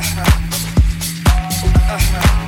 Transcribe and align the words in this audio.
Uh-huh. 0.00 0.24
Uh-huh. 1.92 2.39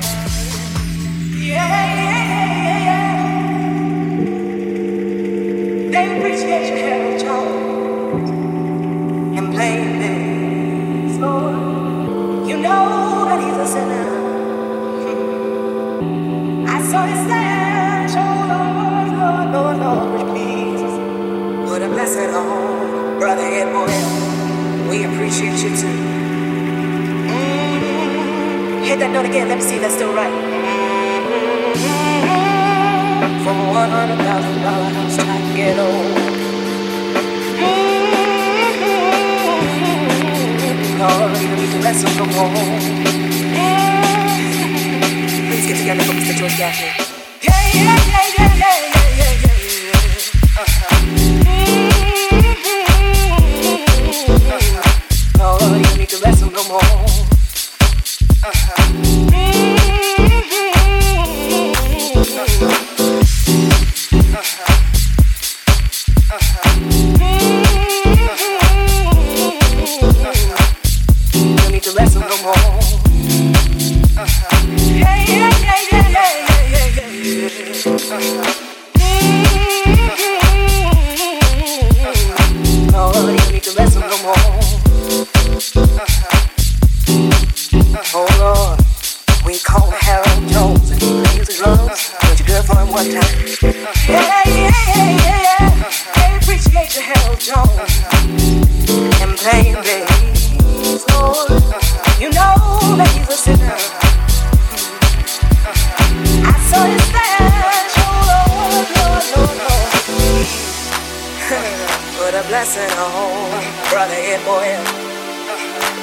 what 112.33 112.45
a 112.45 112.47
blessing. 112.47 112.89
Oh, 112.97 113.45
brother 113.91 114.17
and 114.17 114.41
boy, 114.43 114.65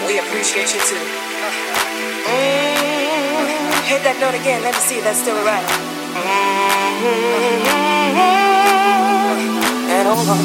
we 0.06 0.18
appreciate 0.20 0.72
you 0.72 0.80
too. 0.86 0.94
Mm-hmm. 2.30 3.82
Hit 3.90 4.06
that 4.06 4.14
note 4.22 4.38
again. 4.38 4.62
Let 4.62 4.74
me 4.74 4.80
see 4.80 4.98
if 4.98 5.04
that's 5.04 5.18
still 5.18 5.42
right. 5.42 5.66
Mm-hmm. 5.66 7.10
And 9.90 10.06
over 10.06 10.38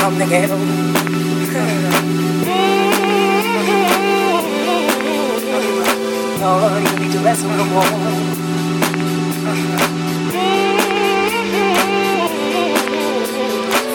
from 0.00 0.18
the 0.18 0.26
ghetto. 0.26 0.58
Mm-hmm. 0.58 1.06
Lord, 6.42 6.82
you 6.82 6.98
need 7.06 7.12
to 7.12 7.20
rest 7.22 7.46
with 7.46 7.56
the 7.56 7.64
wall. 7.70 8.36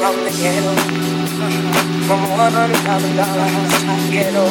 from 0.01 0.15
the 0.25 0.31
ghetto. 0.31 0.73
From 2.07 2.21
one 2.31 2.51
hundred 2.53 2.81
thousand 2.87 3.15
dollar 3.15 3.47
house 3.53 3.83
top 3.85 4.01
ghetto. 4.09 4.45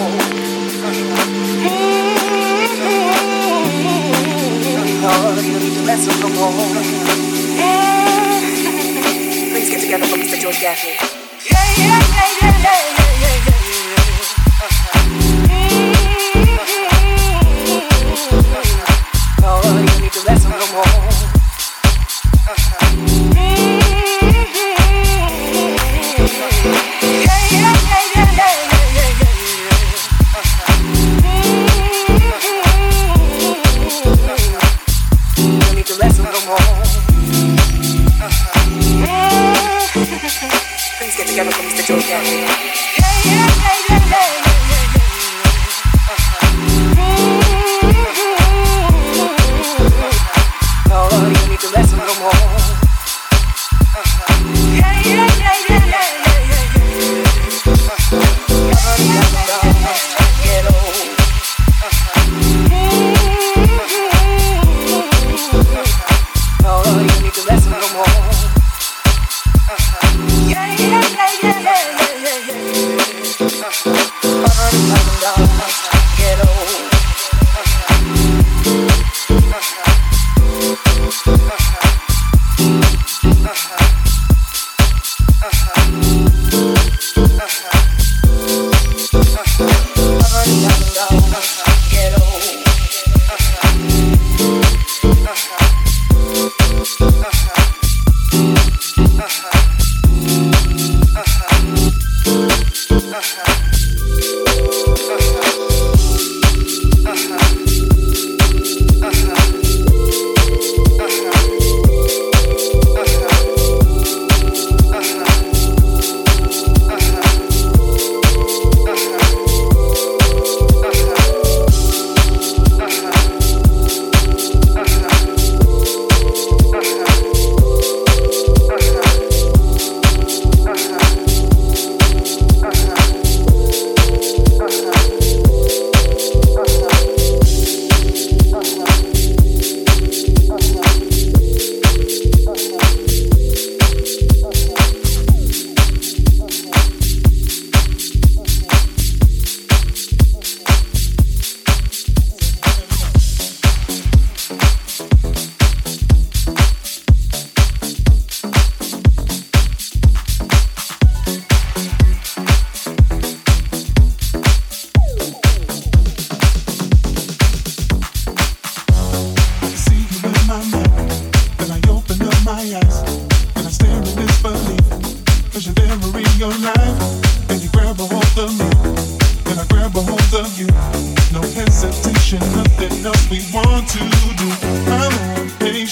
Lord, 5.02 5.44
you 5.44 5.58
need 5.58 5.74
to 5.74 5.82
let 5.90 5.98
some 5.98 6.34
more. 6.38 6.52
Please 9.50 9.70
get 9.70 9.80
together 9.80 10.06
for 10.06 10.18
Mr. 10.18 10.38
George 10.38 10.60
Gaffney. 10.60 10.94
Yeah, 11.50 11.58
yeah, 11.78 11.98
yeah, 12.14 12.62
yeah, 12.62 12.94
yeah. 12.94 12.99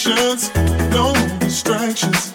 It's 0.06 0.50
automatic. 0.94 2.27